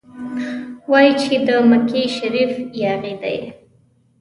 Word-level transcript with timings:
وايي 0.91 1.11
چې 1.21 1.35
د 1.47 1.49
مکې 1.69 2.01
شریف 2.15 2.51
یاغي 2.81 3.13
دی. 3.21 3.37